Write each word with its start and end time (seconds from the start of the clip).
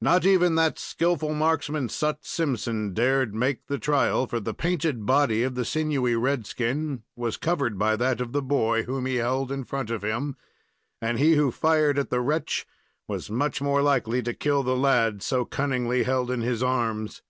Not 0.00 0.24
even 0.24 0.54
that 0.54 0.78
skillful 0.78 1.34
marksman, 1.34 1.88
Sut 1.88 2.24
Simpson, 2.24 2.92
dared 2.94 3.34
make 3.34 3.66
the 3.66 3.76
trial, 3.76 4.24
for 4.28 4.38
the 4.38 4.54
painted 4.54 5.04
body 5.04 5.42
of 5.42 5.56
the 5.56 5.64
sinewy 5.64 6.14
red 6.14 6.46
skin 6.46 7.02
was 7.16 7.36
covered 7.36 7.76
by 7.76 7.96
that 7.96 8.20
of 8.20 8.30
the 8.30 8.40
boy, 8.40 8.84
whom 8.84 9.04
he 9.04 9.16
held 9.16 9.50
in 9.50 9.64
front 9.64 9.90
of 9.90 10.04
him, 10.04 10.36
and 11.02 11.18
he 11.18 11.34
who 11.34 11.50
fired 11.50 11.98
at 11.98 12.08
the 12.10 12.20
wretch 12.20 12.68
was 13.08 13.32
much 13.32 13.60
more 13.60 13.82
likely 13.82 14.22
to 14.22 14.32
kill 14.32 14.62
the 14.62 14.76
lad 14.76 15.24
so 15.24 15.44
cunningly 15.44 16.04
held 16.04 16.30
in 16.30 16.40
his 16.40 16.62
arms. 16.62 17.22